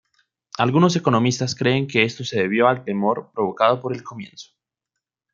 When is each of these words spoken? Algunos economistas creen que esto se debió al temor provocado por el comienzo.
Algunos 0.57 0.95
economistas 0.95 1.53
creen 1.53 1.85
que 1.85 2.01
esto 2.03 2.23
se 2.23 2.37
debió 2.39 2.67
al 2.67 2.83
temor 2.83 3.29
provocado 3.31 3.79
por 3.79 3.93
el 3.95 4.01
comienzo. 4.03 4.49